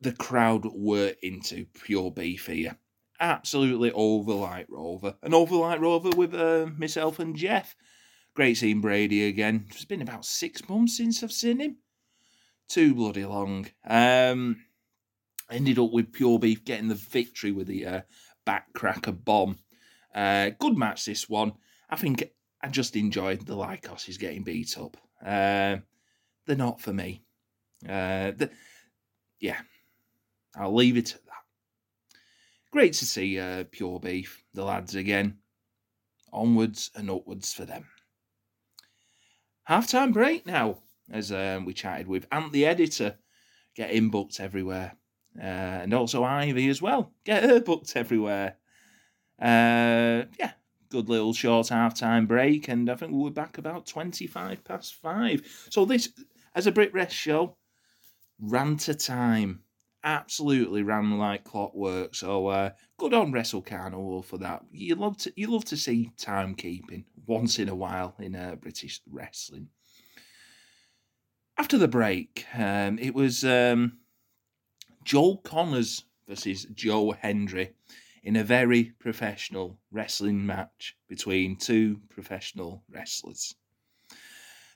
The 0.00 0.12
crowd 0.12 0.64
were 0.66 1.14
into 1.22 1.66
pure 1.72 2.10
beef 2.10 2.46
here. 2.46 2.76
Absolutely 3.20 3.92
over 3.92 4.32
Light 4.32 4.66
Rover. 4.68 5.16
And 5.22 5.34
over 5.34 5.56
Light 5.56 5.80
Rover 5.80 6.10
with 6.10 6.34
uh, 6.34 6.66
myself 6.76 7.18
and 7.18 7.36
Jeff. 7.36 7.76
Great 8.36 8.58
seeing 8.58 8.82
Brady 8.82 9.28
again. 9.28 9.64
It's 9.70 9.86
been 9.86 10.02
about 10.02 10.26
six 10.26 10.68
months 10.68 10.98
since 10.98 11.22
I've 11.22 11.32
seen 11.32 11.58
him. 11.58 11.78
Too 12.68 12.94
bloody 12.94 13.24
long. 13.24 13.66
Um, 13.82 14.62
ended 15.50 15.78
up 15.78 15.90
with 15.90 16.12
Pure 16.12 16.40
Beef 16.40 16.62
getting 16.62 16.88
the 16.88 16.96
victory 16.96 17.50
with 17.50 17.66
the 17.66 17.86
uh, 17.86 18.00
backcracker 18.46 19.24
bomb. 19.24 19.56
Uh, 20.14 20.50
good 20.58 20.76
match, 20.76 21.06
this 21.06 21.30
one. 21.30 21.54
I 21.88 21.96
think 21.96 22.30
I 22.60 22.68
just 22.68 22.94
enjoyed 22.94 23.46
the 23.46 23.56
Lykos 23.56 24.18
getting 24.18 24.42
beat 24.42 24.76
up. 24.76 24.98
Uh, 25.24 25.78
they're 26.44 26.56
not 26.56 26.82
for 26.82 26.92
me. 26.92 27.22
Uh, 27.88 28.32
the, 28.36 28.50
yeah, 29.40 29.60
I'll 30.54 30.74
leave 30.74 30.98
it 30.98 31.14
at 31.14 31.24
that. 31.24 32.18
Great 32.70 32.92
to 32.92 33.06
see 33.06 33.40
uh, 33.40 33.64
Pure 33.70 34.00
Beef, 34.00 34.44
the 34.52 34.62
lads 34.62 34.94
again. 34.94 35.38
Onwards 36.34 36.90
and 36.94 37.08
upwards 37.08 37.54
for 37.54 37.64
them. 37.64 37.86
Half 39.66 39.88
time 39.88 40.12
break 40.12 40.46
now, 40.46 40.78
as 41.10 41.32
um, 41.32 41.64
we 41.64 41.74
chatted 41.74 42.06
with 42.06 42.28
Ant 42.30 42.52
the 42.52 42.64
editor, 42.64 43.16
getting 43.74 44.10
booked 44.10 44.38
everywhere. 44.38 44.92
Uh, 45.36 45.42
and 45.82 45.92
also 45.92 46.22
Ivy 46.22 46.68
as 46.68 46.80
well, 46.80 47.12
get 47.24 47.42
her 47.42 47.60
booked 47.60 47.96
everywhere. 47.96 48.58
Uh, 49.42 50.30
yeah, 50.38 50.52
good 50.88 51.08
little 51.08 51.32
short 51.32 51.68
half 51.68 51.94
time 51.94 52.26
break, 52.26 52.68
and 52.68 52.88
I 52.88 52.94
think 52.94 53.10
we 53.10 53.18
were 53.18 53.30
back 53.30 53.58
about 53.58 53.86
25 53.86 54.62
past 54.62 54.94
five. 54.94 55.42
So, 55.68 55.84
this, 55.84 56.10
as 56.54 56.68
a 56.68 56.72
BritWres 56.72 57.10
show, 57.10 57.56
ran 58.40 58.76
to 58.78 58.94
time. 58.94 59.62
Absolutely 60.04 60.84
ran 60.84 61.18
like 61.18 61.42
clockwork. 61.42 62.14
So, 62.14 62.46
uh, 62.46 62.70
good 62.98 63.12
on 63.12 63.32
Wrestle 63.32 63.62
Carnival 63.62 64.22
for 64.22 64.38
that. 64.38 64.64
You 64.70 64.94
love 64.94 65.16
to 65.18 65.32
you 65.34 65.48
love 65.48 65.64
to 65.66 65.76
see 65.76 66.12
timekeeping 66.16 67.04
once 67.26 67.58
in 67.58 67.68
a 67.68 67.74
while 67.74 68.14
in 68.18 68.34
uh, 68.34 68.56
British 68.56 69.00
wrestling. 69.10 69.68
After 71.58 71.78
the 71.78 71.88
break, 71.88 72.46
um, 72.54 72.98
it 72.98 73.14
was 73.14 73.44
um, 73.44 73.98
Joel 75.04 75.38
Connors 75.38 76.04
versus 76.28 76.66
Joe 76.74 77.12
Hendry 77.12 77.72
in 78.22 78.36
a 78.36 78.44
very 78.44 78.84
professional 78.98 79.78
wrestling 79.90 80.44
match 80.44 80.96
between 81.08 81.56
two 81.56 82.00
professional 82.10 82.82
wrestlers. 82.90 83.54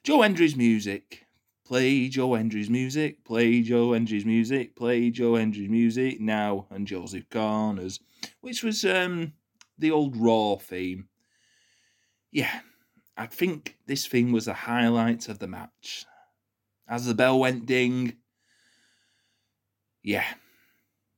Joe 0.05 0.23
Hendry's 0.23 0.57
music 0.57 1.27
Play 1.71 2.09
Joe 2.09 2.35
Hendry's 2.35 2.69
music, 2.69 3.23
play 3.23 3.63
Joe 3.63 3.93
Hendry's 3.93 4.27
music, 4.27 4.75
play 4.75 5.09
Joe 5.09 5.37
Hendry's 5.37 5.71
music 5.71 6.21
now, 6.21 6.67
and 6.69 6.85
Joseph 6.85 7.31
Corners, 7.31 8.01
which 8.41 8.65
was 8.65 8.85
um, 8.85 9.35
the 9.79 9.93
old 9.93 10.17
Raw 10.17 10.57
theme. 10.57 11.07
Yeah, 12.33 12.61
I 13.17 13.27
think 13.27 13.77
this 13.87 14.07
thing 14.07 14.33
was 14.33 14.45
the 14.45 14.55
highlight 14.55 15.29
of 15.29 15.39
the 15.39 15.49
match. 15.49 16.07
As 16.89 17.07
the 17.07 17.15
bell 17.15 17.39
went 17.39 17.67
ding, 17.67 18.17
yeah, 20.03 20.27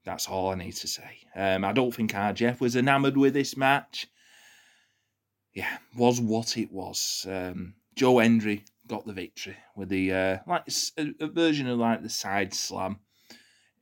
that's 0.05 0.29
all 0.29 0.51
I 0.51 0.55
need 0.55 0.73
to 0.77 0.89
say. 0.89 1.19
Um, 1.37 1.65
I 1.65 1.73
don't 1.73 1.95
think 1.95 2.13
RJF 2.13 2.61
was 2.61 2.77
enamoured 2.77 3.17
with 3.17 3.35
this 3.35 3.57
match. 3.57 4.07
Yeah, 5.55 5.79
was 5.97 6.21
what 6.21 6.57
it 6.57 6.73
was. 6.73 7.27
Um, 7.29 7.75
Joe 7.95 8.19
Hendry 8.19 8.65
got 8.87 9.07
the 9.07 9.13
victory 9.13 9.57
with 9.77 9.91
the 9.91 10.13
uh, 10.13 10.39
like 10.47 10.65
a, 10.99 11.13
a, 11.21 11.27
version 11.27 11.69
of 11.69 11.79
like 11.79 12.03
the 12.03 12.09
side 12.09 12.55
slam, 12.55 13.01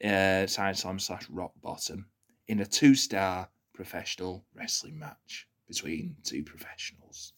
uh, 0.05 0.47
side 0.47 0.77
slam 0.77 0.99
slash 0.99 1.29
rock 1.31 1.53
bottom 1.63 2.07
in 2.49 2.59
a 2.59 2.67
two 2.67 2.97
star 2.97 3.49
professional 3.73 4.45
wrestling 4.55 4.99
match 4.99 5.47
between 5.71 6.17
two 6.25 6.43
professionals. 6.43 7.33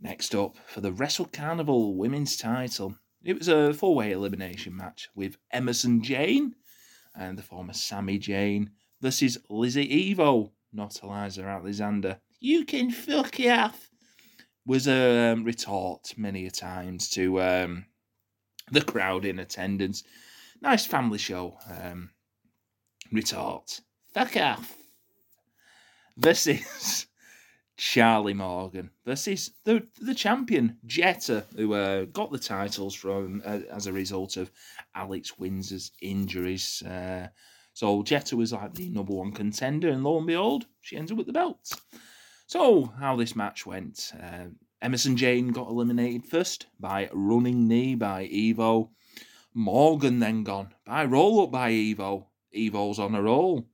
Next 0.00 0.34
up 0.34 0.56
for 0.66 0.80
the 0.80 0.92
Wrestle 0.92 1.26
Carnival 1.26 1.94
Women's 1.94 2.38
title, 2.38 2.96
it 3.22 3.38
was 3.38 3.48
a 3.48 3.74
four 3.74 3.94
way 3.94 4.12
elimination 4.12 4.74
match 4.74 5.10
with 5.14 5.36
Emerson 5.52 6.02
Jane 6.02 6.54
and 7.14 7.36
the 7.36 7.42
former 7.42 7.74
Sammy 7.74 8.18
Jane 8.18 8.70
versus 9.02 9.36
Lizzie 9.50 10.14
Evo, 10.14 10.52
not 10.72 11.02
Eliza 11.02 11.42
Alexander. 11.42 12.18
You 12.40 12.64
can 12.64 12.90
fuck 12.90 13.38
off 13.40 13.90
was 14.64 14.88
a 14.88 15.32
um, 15.32 15.44
retort 15.44 16.14
many 16.16 16.46
a 16.46 16.50
times 16.50 17.10
to 17.10 17.42
um, 17.42 17.84
the 18.70 18.82
crowd 18.82 19.26
in 19.26 19.38
attendance. 19.38 20.02
Nice 20.62 20.86
family 20.86 21.18
show. 21.18 21.58
Um, 21.70 22.10
retort. 23.12 23.80
Fuck 24.14 24.36
off. 24.38 24.85
This 26.18 26.46
is 26.46 27.08
Charlie 27.76 28.32
Morgan 28.32 28.88
versus 29.04 29.50
the 29.64 29.86
the 30.00 30.14
champion 30.14 30.78
Jetta, 30.86 31.44
who 31.54 31.74
uh, 31.74 32.06
got 32.06 32.32
the 32.32 32.38
titles 32.38 32.94
from 32.94 33.42
uh, 33.44 33.60
as 33.70 33.86
a 33.86 33.92
result 33.92 34.38
of 34.38 34.50
Alex 34.94 35.38
Windsor's 35.38 35.92
injuries. 36.00 36.82
Uh, 36.82 37.28
so 37.74 38.02
Jetta 38.02 38.34
was 38.34 38.54
like 38.54 38.72
the 38.72 38.88
number 38.88 39.12
one 39.12 39.30
contender, 39.30 39.90
and 39.90 40.02
lo 40.02 40.16
and 40.16 40.26
behold, 40.26 40.64
she 40.80 40.96
ends 40.96 41.12
up 41.12 41.18
with 41.18 41.26
the 41.26 41.34
belts. 41.34 41.78
So 42.46 42.86
how 42.98 43.16
this 43.16 43.36
match 43.36 43.66
went? 43.66 44.14
Uh, 44.18 44.46
Emerson 44.80 45.18
Jane 45.18 45.48
got 45.48 45.68
eliminated 45.68 46.24
first 46.24 46.64
by 46.80 47.10
running 47.12 47.68
knee 47.68 47.94
by 47.94 48.26
Evo. 48.28 48.88
Morgan 49.52 50.20
then 50.20 50.44
gone 50.44 50.72
by 50.86 51.04
roll 51.04 51.42
up 51.42 51.50
by 51.50 51.72
Evo. 51.72 52.28
Evo's 52.54 52.98
on 52.98 53.14
a 53.14 53.20
roll. 53.20 53.68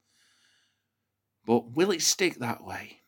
But 1.45 1.73
will 1.73 1.91
it 1.91 2.03
stick 2.03 2.37
that 2.37 2.65
way? 2.65 3.01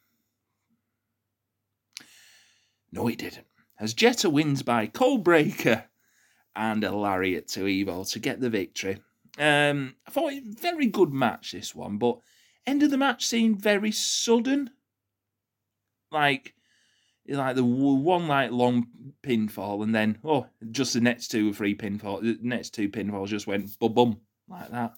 No, 2.90 3.08
it 3.08 3.18
didn't. 3.18 3.46
As 3.78 3.94
Jetta 3.94 4.30
wins 4.30 4.62
by 4.62 4.86
cold 4.86 5.24
breaker 5.24 5.84
and 6.54 6.84
a 6.84 6.94
lariat 6.94 7.48
to 7.48 7.60
Evo 7.60 8.10
to 8.12 8.18
get 8.18 8.40
the 8.40 8.50
victory. 8.50 8.98
Um, 9.38 9.96
I 10.06 10.10
thought 10.10 10.32
it 10.32 10.44
very 10.44 10.86
good 10.86 11.12
match 11.12 11.52
this 11.52 11.74
one, 11.74 11.98
but 11.98 12.18
end 12.66 12.82
of 12.82 12.90
the 12.90 12.98
match 12.98 13.26
seemed 13.26 13.60
very 13.60 13.90
sudden. 13.90 14.70
Like, 16.12 16.54
like 17.28 17.56
the 17.56 17.64
one 17.64 18.28
like 18.28 18.52
long 18.52 18.86
pinfall, 19.24 19.82
and 19.82 19.92
then 19.92 20.18
oh, 20.24 20.46
just 20.70 20.94
the 20.94 21.00
next 21.00 21.28
two 21.28 21.50
or 21.50 21.52
three 21.52 21.74
pinfall, 21.74 22.22
the 22.22 22.38
next 22.42 22.70
two 22.70 22.88
pinfalls 22.88 23.28
just 23.28 23.48
went 23.48 23.76
bum 23.80 23.92
bum 23.92 24.20
like 24.48 24.70
that. 24.70 24.94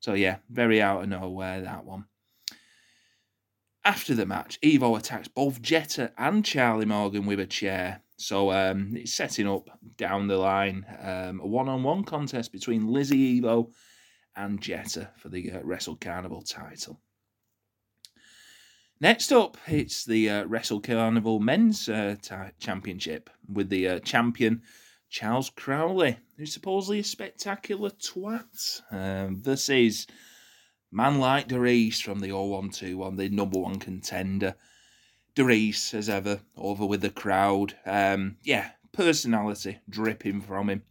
So 0.00 0.12
yeah, 0.12 0.36
very 0.50 0.82
out 0.82 1.04
of 1.04 1.08
nowhere 1.08 1.62
that 1.62 1.86
one. 1.86 2.04
After 3.84 4.14
the 4.14 4.24
match, 4.24 4.58
Evo 4.62 4.98
attacks 4.98 5.28
both 5.28 5.60
Jetta 5.60 6.12
and 6.16 6.42
Charlie 6.44 6.86
Morgan 6.86 7.26
with 7.26 7.38
a 7.38 7.46
chair. 7.46 8.00
So 8.16 8.50
um, 8.50 8.96
it's 8.96 9.12
setting 9.12 9.46
up 9.46 9.68
down 9.96 10.26
the 10.26 10.38
line 10.38 10.86
um, 11.02 11.40
a 11.40 11.46
one-on-one 11.46 12.04
contest 12.04 12.50
between 12.50 12.86
Lizzie 12.86 13.40
Evo 13.40 13.70
and 14.36 14.60
Jetta 14.60 15.10
for 15.16 15.28
the 15.28 15.52
uh, 15.52 15.60
Wrestle 15.62 15.96
Carnival 15.96 16.40
title. 16.42 17.00
Next 19.00 19.32
up, 19.32 19.58
it's 19.66 20.04
the 20.04 20.30
uh, 20.30 20.44
Wrestle 20.46 20.80
Carnival 20.80 21.40
Men's 21.40 21.88
uh, 21.88 22.16
t- 22.22 22.34
Championship 22.58 23.28
with 23.52 23.68
the 23.68 23.88
uh, 23.88 23.98
champion 23.98 24.62
Charles 25.10 25.50
Crowley, 25.50 26.16
who's 26.38 26.54
supposedly 26.54 27.00
a 27.00 27.04
spectacular 27.04 27.90
twat. 27.90 28.80
Um, 28.90 29.42
this 29.42 29.68
is 29.68 30.06
Man 30.94 31.18
like 31.18 31.48
DeReiss 31.48 32.00
from 32.00 32.20
the 32.20 32.30
0121, 32.30 33.16
the 33.16 33.28
number 33.28 33.58
one 33.58 33.80
contender. 33.80 34.54
DeReiss, 35.34 35.92
as 35.92 36.08
ever, 36.08 36.38
over 36.56 36.86
with 36.86 37.00
the 37.00 37.10
crowd. 37.10 37.74
Um, 37.84 38.36
yeah, 38.44 38.70
personality 38.92 39.80
dripping 39.90 40.40
from 40.42 40.70
him. 40.70 40.82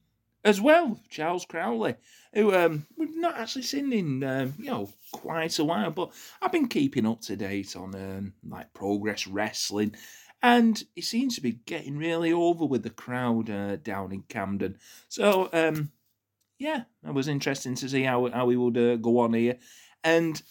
As 0.43 0.59
well, 0.59 0.99
Charles 1.09 1.45
Crowley, 1.45 1.95
who 2.33 2.53
um, 2.53 2.85
we've 2.97 3.15
not 3.15 3.37
actually 3.37 3.61
seen 3.61 3.93
in 3.93 4.25
um, 4.25 4.53
you 4.57 4.65
know 4.65 4.89
quite 5.13 5.57
a 5.57 5.63
while, 5.63 5.91
but 5.91 6.11
I've 6.41 6.51
been 6.51 6.67
keeping 6.67 7.05
up 7.05 7.21
to 7.21 7.37
date 7.37 7.77
on 7.77 7.95
um, 7.95 8.33
like 8.45 8.73
Progress 8.73 9.25
Wrestling, 9.25 9.95
and 10.41 10.83
he 10.95 11.01
seems 11.01 11.35
to 11.35 11.41
be 11.41 11.61
getting 11.65 11.97
really 11.97 12.33
over 12.33 12.65
with 12.65 12.83
the 12.83 12.89
crowd 12.89 13.49
uh, 13.49 13.77
down 13.77 14.11
in 14.11 14.23
Camden. 14.23 14.79
So 15.07 15.47
um, 15.53 15.93
yeah, 16.59 16.83
it 17.07 17.13
was 17.13 17.29
interesting 17.29 17.75
to 17.75 17.87
see 17.87 18.03
how 18.03 18.29
how 18.29 18.49
he 18.49 18.57
would 18.57 18.77
uh, 18.77 18.97
go 18.97 19.19
on 19.19 19.33
here. 19.33 19.57
And 20.03 20.41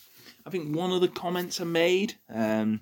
I 0.46 0.50
think 0.50 0.74
one 0.74 0.92
of 0.92 1.00
the 1.00 1.08
comments 1.08 1.60
I 1.60 1.64
made 1.64 2.14
um, 2.32 2.80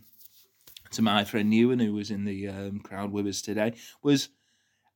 to 0.92 1.02
my 1.02 1.24
friend 1.24 1.52
Ewan, 1.52 1.80
who 1.80 1.94
was 1.94 2.10
in 2.10 2.24
the 2.24 2.48
um, 2.48 2.80
crowd 2.80 3.12
with 3.12 3.26
us 3.26 3.42
today, 3.42 3.74
was 4.02 4.28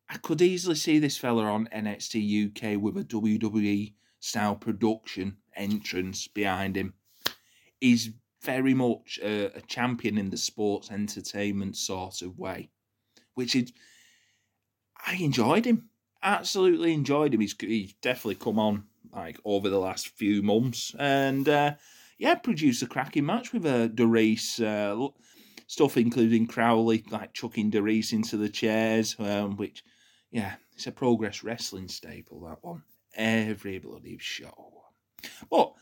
I 0.08 0.18
could 0.18 0.40
easily 0.40 0.76
see 0.76 0.98
this 0.98 1.16
fella 1.16 1.44
on 1.44 1.68
NXT 1.74 2.48
UK 2.48 2.80
with 2.80 2.96
a 2.96 3.04
WWE 3.04 3.94
style 4.20 4.54
production 4.54 5.38
entrance 5.56 6.28
behind 6.28 6.76
him. 6.76 6.94
He's 7.80 8.10
very 8.42 8.74
much 8.74 9.18
a, 9.22 9.56
a 9.56 9.60
champion 9.62 10.18
in 10.18 10.30
the 10.30 10.36
sports 10.36 10.90
entertainment 10.90 11.76
sort 11.76 12.22
of 12.22 12.38
way, 12.38 12.70
which 13.34 13.56
is 13.56 13.72
I 15.06 15.14
enjoyed 15.16 15.64
him. 15.64 15.88
Absolutely 16.22 16.94
enjoyed 16.94 17.34
him. 17.34 17.40
He's 17.40 17.54
he's 17.58 17.94
definitely 17.94 18.36
come 18.36 18.58
on 18.58 18.84
like 19.14 19.38
over 19.44 19.68
the 19.68 19.78
last 19.78 20.08
few 20.08 20.42
months, 20.42 20.94
and 20.98 21.48
uh, 21.48 21.74
yeah, 22.18 22.34
produced 22.34 22.82
a 22.82 22.86
cracking 22.86 23.26
match 23.26 23.52
with 23.52 23.66
a 23.66 23.88
uh. 23.88 24.60
Uh, 24.60 25.08
stuff 25.66 25.96
including 25.96 26.46
Crowley 26.46 27.04
like 27.10 27.32
chucking 27.32 27.70
DeReiss 27.70 28.12
into 28.12 28.36
the 28.36 28.48
chairs, 28.48 29.16
um, 29.18 29.56
which 29.56 29.82
yeah, 30.30 30.54
it's 30.74 30.86
a 30.86 30.92
progress 30.92 31.42
wrestling 31.42 31.88
staple 31.88 32.40
that 32.46 32.62
one. 32.62 32.82
Every 33.16 33.78
bloody 33.78 34.18
show. 34.20 34.84
But 35.50 35.72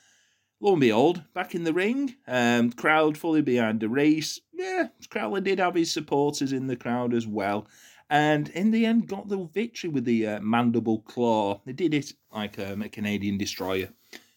lo 0.60 0.72
and 0.72 0.80
behold, 0.80 1.24
back 1.34 1.54
in 1.54 1.64
the 1.64 1.72
ring, 1.72 2.14
um, 2.28 2.72
crowd 2.72 3.16
fully 3.16 3.42
behind 3.42 3.80
DeReiss. 3.80 4.40
Yeah, 4.52 4.88
Crowley 5.10 5.40
did 5.40 5.58
have 5.58 5.74
his 5.74 5.92
supporters 5.92 6.52
in 6.52 6.66
the 6.66 6.76
crowd 6.76 7.14
as 7.14 7.26
well 7.26 7.66
and 8.12 8.50
in 8.50 8.70
the 8.70 8.84
end 8.84 9.08
got 9.08 9.26
the 9.28 9.38
victory 9.54 9.88
with 9.88 10.04
the 10.04 10.26
uh, 10.26 10.40
mandible 10.40 11.00
claw. 11.00 11.62
They 11.64 11.72
did 11.72 11.94
it 11.94 12.12
like 12.30 12.58
um, 12.58 12.82
a 12.82 12.90
Canadian 12.90 13.38
destroyer 13.38 13.88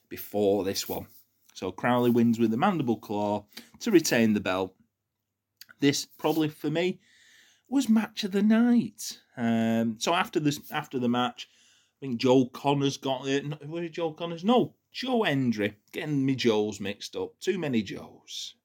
before 0.07 0.63
this 0.63 0.87
one. 0.87 1.07
So 1.53 1.73
Crowley 1.73 2.09
wins 2.09 2.39
with 2.39 2.51
the 2.51 2.57
mandible 2.57 2.95
claw 2.95 3.45
to 3.81 3.91
retain 3.91 4.31
the 4.31 4.39
belt. 4.39 4.73
This 5.81 6.05
probably 6.05 6.47
for 6.47 6.69
me 6.69 7.01
was 7.67 7.89
match 7.89 8.23
of 8.23 8.31
the 8.31 8.43
night. 8.43 9.19
Um, 9.35 9.97
so 9.99 10.13
after 10.13 10.39
this, 10.39 10.61
after 10.71 10.97
the 10.97 11.09
match, 11.09 11.49
I 11.97 11.99
think 11.99 12.21
Joe 12.21 12.45
Connors 12.45 12.95
got 12.95 13.27
it. 13.27 13.43
Where 13.67 13.89
Joe 13.89 14.13
Connors? 14.13 14.45
No, 14.45 14.75
Joe 14.93 15.23
Hendry. 15.23 15.75
Getting 15.91 16.25
me 16.25 16.35
Joes 16.35 16.79
mixed 16.79 17.17
up. 17.17 17.37
Too 17.41 17.59
many 17.59 17.81
Joes. 17.81 18.55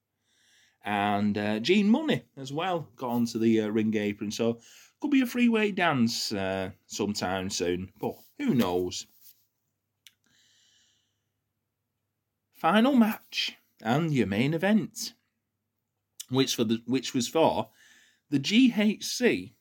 And 0.85 1.37
uh, 1.37 1.59
Gene 1.59 1.91
Munny 1.91 2.23
as 2.37 2.53
well 2.53 2.89
got 2.95 3.11
onto 3.11 3.41
the 3.41 3.63
uh, 3.63 3.69
ring 3.69 3.97
apron. 3.97 4.31
So 4.31 4.61
could 5.01 5.11
be 5.11 5.23
a 5.23 5.27
freeway 5.27 5.71
dance 5.71 6.33
uh, 6.33 6.71
sometime 6.87 7.51
soon, 7.51 7.91
but 7.99 8.15
who 8.39 8.55
knows? 8.55 9.07
Final 12.55 12.95
match 12.95 13.57
and 13.83 14.13
your 14.13 14.27
main 14.27 14.53
event, 14.53 15.15
which 16.29 16.55
for 16.55 16.65
the 16.65 16.83
which 16.87 17.15
was 17.15 17.27
for 17.27 17.71
the 18.29 18.39
GHC 18.39 19.53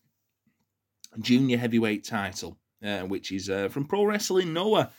Junior 1.19 1.57
Heavyweight 1.57 2.03
title, 2.03 2.57
uh, 2.83 3.01
which 3.01 3.31
is 3.31 3.49
uh, 3.49 3.69
from 3.69 3.85
Pro 3.85 4.03
Wrestling 4.03 4.51
Noah, 4.51 4.91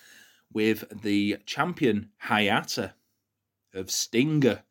with 0.53 1.03
the 1.03 1.37
champion 1.45 2.11
Hayata 2.25 2.95
of 3.75 3.91
Stinger 3.91 4.63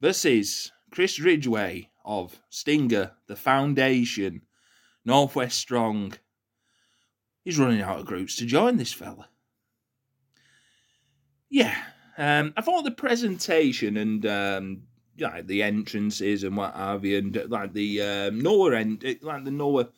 versus 0.00 0.72
Chris 0.90 1.20
Ridgeway 1.20 1.90
of 2.04 2.40
Stinger, 2.48 3.12
the 3.26 3.36
Foundation, 3.36 4.42
Northwest 5.06 5.58
Strong. 5.58 6.14
He's 7.44 7.58
running 7.58 7.80
out 7.80 8.00
of 8.00 8.06
groups 8.06 8.36
to 8.36 8.44
join 8.44 8.76
this 8.76 8.92
fella. 8.92 9.28
Yeah, 11.48 11.76
um, 12.18 12.52
I 12.56 12.60
thought 12.60 12.82
the 12.82 12.90
presentation 12.90 13.96
and 13.96 14.26
um, 14.26 14.82
like 15.18 15.46
the 15.46 15.62
entrances 15.62 16.42
and 16.42 16.56
what 16.56 16.74
have 16.74 17.04
you, 17.04 17.18
and 17.18 17.46
like 17.48 17.72
the 17.72 18.02
um, 18.02 18.40
Noah 18.40 18.76
end, 18.76 19.04
like 19.22 19.44
the 19.44 19.50
Noah 19.52 19.88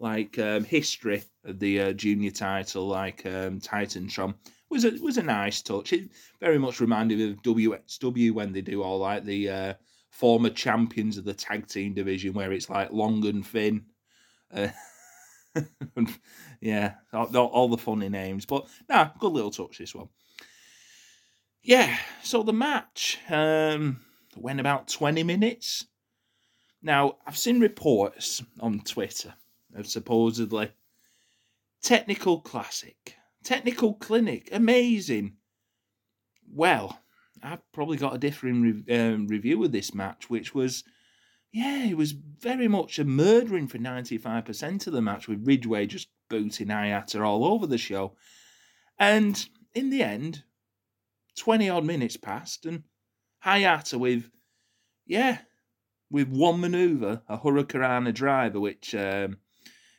like 0.00 0.38
um, 0.40 0.64
history 0.64 1.22
of 1.44 1.60
the 1.60 1.80
uh, 1.80 1.92
junior 1.92 2.32
title, 2.32 2.88
like 2.88 3.24
um, 3.24 3.60
Titantron, 3.60 4.34
was 4.68 4.84
a 4.84 4.90
was 5.00 5.16
a 5.16 5.22
nice 5.22 5.62
touch. 5.62 5.92
It 5.92 6.10
very 6.40 6.58
much 6.58 6.80
reminded 6.80 7.18
me 7.18 7.30
of 7.30 7.42
WXW 7.42 8.32
when 8.32 8.52
they 8.52 8.62
do 8.62 8.82
all 8.82 8.98
like 8.98 9.24
the 9.24 9.48
uh, 9.48 9.74
former 10.10 10.50
champions 10.50 11.18
of 11.18 11.24
the 11.24 11.34
tag 11.34 11.68
team 11.68 11.94
division, 11.94 12.34
where 12.34 12.52
it's 12.52 12.68
like 12.68 12.90
Long 12.90 13.24
and 13.26 13.46
Finn. 13.46 13.84
Uh, 14.52 14.68
yeah, 16.60 16.94
all, 17.12 17.34
all, 17.34 17.68
the 17.68 17.78
funny 17.78 18.08
names, 18.08 18.46
but 18.46 18.66
nah, 18.88 19.10
good 19.18 19.32
little 19.32 19.50
touch 19.50 19.78
this 19.78 19.94
one. 19.94 20.08
Yeah, 21.62 21.96
so 22.22 22.42
the 22.42 22.52
match 22.52 23.18
um, 23.28 24.00
went 24.36 24.60
about 24.60 24.88
twenty 24.88 25.22
minutes. 25.22 25.86
Now 26.82 27.16
I've 27.26 27.38
seen 27.38 27.60
reports 27.60 28.42
on 28.60 28.80
Twitter 28.80 29.34
of 29.74 29.86
supposedly 29.86 30.70
technical 31.82 32.40
classic, 32.40 33.16
technical 33.42 33.94
clinic, 33.94 34.48
amazing. 34.52 35.36
Well, 36.52 37.00
I've 37.42 37.60
probably 37.72 37.96
got 37.96 38.14
a 38.14 38.18
different 38.18 38.86
re- 38.86 38.98
um, 38.98 39.26
review 39.26 39.62
of 39.64 39.72
this 39.72 39.94
match, 39.94 40.30
which 40.30 40.54
was, 40.54 40.84
yeah, 41.52 41.84
it 41.84 41.96
was 41.96 42.12
very 42.12 42.68
much 42.68 42.98
a 42.98 43.04
murdering 43.04 43.66
for 43.66 43.78
95% 43.78 44.86
of 44.86 44.92
the 44.92 45.02
match, 45.02 45.28
with 45.28 45.46
Ridgeway 45.46 45.86
just 45.86 46.08
booting 46.28 46.68
Hayata 46.68 47.24
all 47.24 47.44
over 47.44 47.66
the 47.66 47.78
show. 47.78 48.16
And 48.98 49.48
in 49.74 49.90
the 49.90 50.02
end, 50.02 50.44
20 51.38 51.68
odd 51.68 51.84
minutes 51.84 52.16
passed, 52.16 52.66
and 52.66 52.84
Hayata 53.44 53.98
with, 53.98 54.30
yeah, 55.06 55.38
with 56.10 56.28
one 56.28 56.60
maneuver, 56.60 57.22
a 57.28 57.38
Hurricanrana 57.38 58.12
driver, 58.12 58.60
which, 58.60 58.94
um, 58.94 59.38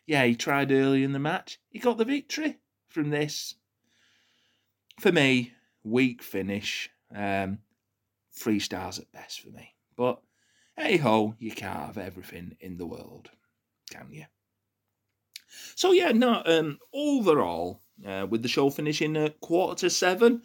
yeah, 0.06 0.26
he 0.26 0.36
tried 0.36 0.72
early 0.72 1.04
in 1.04 1.12
the 1.12 1.20
match. 1.20 1.60
He 1.70 1.80
got 1.80 1.98
the 1.98 2.06
victory 2.06 2.58
from 2.88 3.10
this. 3.10 3.56
For 5.00 5.12
me, 5.12 5.54
weak 5.84 6.24
finish. 6.24 6.90
Um, 7.14 7.60
three 8.34 8.60
stars 8.60 9.00
at 9.00 9.12
best 9.12 9.42
for 9.42 9.50
me. 9.50 9.76
But 9.96 10.22
hey 10.78 10.98
ho, 10.98 11.36
you 11.40 11.52
can't 11.52 11.88
have 11.88 11.98
everything 11.98 12.56
in 12.60 12.78
the 12.78 12.86
world, 12.86 13.32
can 13.90 14.08
you? 14.12 14.26
So 15.76 15.92
yeah, 15.92 16.12
no. 16.12 16.44
Um, 16.46 16.78
overall, 16.94 17.82
uh, 18.06 18.28
with 18.30 18.44
the 18.44 18.48
show 18.48 18.70
finishing 18.70 19.18
at 19.18 19.40
quarter 19.42 19.76
to 19.82 19.90
seven, 19.90 20.44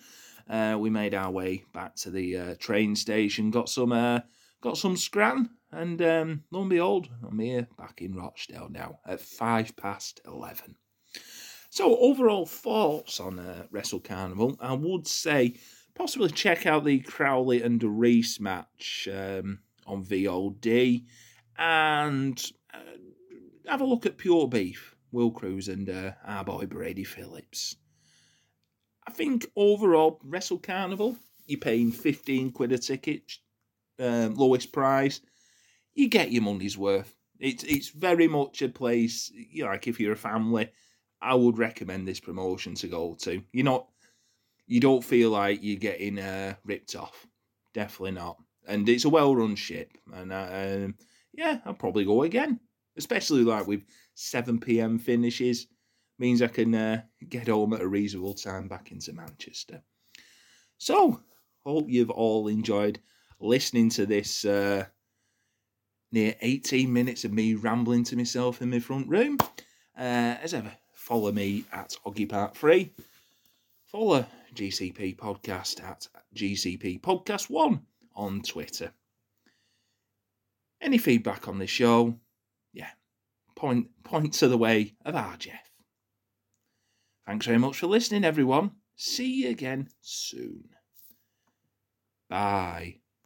uh, 0.49 0.77
we 0.81 0.91
made 0.91 1.15
our 1.15 1.31
way 1.31 1.65
back 1.73 1.95
to 1.97 2.11
the 2.11 2.37
uh, 2.37 2.55
train 2.59 2.97
station. 2.97 3.51
Got 3.51 3.69
some, 3.69 3.93
uh, 3.93 4.21
got 4.63 4.79
some 4.79 4.97
scran, 4.97 5.51
and 5.71 6.01
um, 6.03 6.45
lo 6.51 6.63
and 6.63 6.71
behold, 6.71 7.09
I'm 7.29 7.39
here 7.39 7.69
back 7.79 8.01
in 8.01 8.17
Rochdale 8.17 8.69
now 8.71 9.01
at 9.07 9.21
five 9.21 9.77
past 9.77 10.21
eleven. 10.27 10.77
So 11.69 11.97
overall 11.99 12.47
thoughts 12.47 13.21
on 13.21 13.39
uh, 13.39 13.65
Wrestle 13.71 14.01
Carnival, 14.01 14.57
I 14.61 14.75
would 14.75 15.07
say 15.07 15.55
possibly 15.95 16.29
check 16.31 16.67
out 16.67 16.85
the 16.85 17.01
Crowley 17.01 17.63
and 17.63 17.83
Reese 17.83 18.41
match 18.41 19.09
um, 19.11 19.61
on 19.87 20.05
VOD 20.05 21.05
and 21.59 22.53
uh, 22.73 22.79
have 23.69 23.81
a 23.81 23.87
look 23.87 24.07
at 24.07 24.19
Pure 24.19 24.49
Beef, 24.49 24.97
Will 25.11 25.31
Cruz, 25.31 25.69
and 25.69 25.89
uh, 25.89 26.13
our 26.25 26.45
boy 26.45 26.67
Brady 26.67 27.05
Phillips. 27.05 27.77
I 29.07 29.11
think 29.13 29.47
overall, 29.57 30.21
Wrestle 30.25 30.59
Carnival, 30.59 31.17
you're 31.47 31.61
paying 31.61 31.91
15 31.91 32.53
quid 32.53 32.73
a 32.73 32.79
ticket, 32.79 33.23
um, 33.99 34.35
lowest 34.35 34.73
price. 34.73 35.21
You 35.95 36.09
get 36.09 36.33
your 36.33 36.43
money's 36.43 36.79
worth. 36.79 37.15
It's 37.39 37.65
it's 37.65 37.89
very 37.89 38.29
much 38.29 38.63
a 38.63 38.69
place, 38.69 39.31
you 39.35 39.65
know, 39.65 39.71
like 39.71 39.89
if 39.89 39.99
you're 39.99 40.13
a 40.13 40.17
family, 40.17 40.71
I 41.21 41.35
would 41.35 41.59
recommend 41.59 42.07
this 42.07 42.21
promotion 42.21 42.75
to 42.77 42.87
go 42.87 43.17
to. 43.23 43.43
You're 43.53 43.65
not 43.65 43.89
you 44.67 44.81
don't 44.81 45.05
feel 45.05 45.31
like 45.31 45.59
you're 45.63 45.77
getting 45.77 46.19
uh, 46.19 46.55
ripped 46.65 46.95
off. 46.97 47.27
Definitely 47.75 48.13
not. 48.13 48.37
And 48.67 48.89
it's 48.89 49.05
a 49.05 49.09
well 49.09 49.35
run 49.35 49.57
ship. 49.57 49.97
And 50.13 50.33
um, 50.33 50.95
yeah, 51.33 51.59
I'll 51.65 51.75
probably 51.75 52.05
go 52.05 52.23
again. 52.23 52.61
Especially 52.97 53.43
like 53.43 53.67
with 53.67 53.83
7 54.15 54.59
pm 54.61 54.99
finishes. 54.99 55.67
Means 56.19 56.43
I 56.43 56.49
can 56.49 56.75
uh, 56.75 57.03
get 57.29 57.49
home 57.49 57.73
at 57.73 57.81
a 57.81 57.89
reasonable 57.89 58.35
time 58.35 58.69
back 58.69 58.93
into 58.93 59.13
Manchester. 59.13 59.83
So, 60.79 61.21
hope 61.65 61.87
you've 61.89 62.11
all 62.11 62.49
enjoyed 62.49 63.01
listening 63.41 63.89
to 63.91 64.07
this 64.07 64.45
uh, 64.45 64.85
near 66.13 66.35
18 66.41 66.93
minutes 66.93 67.25
of 67.25 67.33
me 67.33 67.55
rambling 67.55 68.05
to 68.05 68.17
myself 68.17 68.63
in 68.63 68.71
my 68.71 68.79
front 68.79 69.09
room. 69.09 69.39
Uh, 69.97 70.37
as 70.43 70.55
ever, 70.55 70.73
follow 70.93 71.33
me 71.33 71.65
at 71.73 71.97
Oggy 72.07 72.29
Part 72.29 72.57
3. 72.57 72.93
Follow 73.87 74.27
GCP 74.55 75.17
Podcast 75.17 75.83
at 75.83 76.07
GCP 76.35 77.01
Podcast 77.01 77.51
1 77.51 77.81
on 78.15 78.43
Twitter. 78.43 78.93
Any 80.81 80.99
feedback 80.99 81.49
on 81.49 81.59
this 81.59 81.71
show? 81.71 82.19
Yeah, 82.73 82.91
point, 83.55 83.89
point 84.05 84.35
to 84.35 84.49
the 84.49 84.59
way 84.59 84.95
of 85.05 85.15
our 85.15 85.37
Jeff. 85.37 85.71
Thanks 87.27 87.47
very 87.47 87.59
much 87.59 87.79
for 87.79 87.87
listening, 87.87 88.25
everyone. 88.25 88.73
See 88.97 89.43
you 89.43 89.51
again 89.51 89.89
soon. 90.01 90.65
Bye. 92.29 93.02